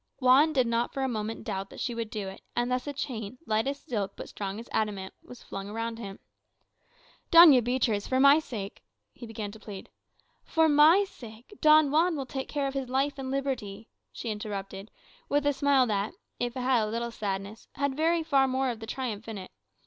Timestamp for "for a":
0.95-1.07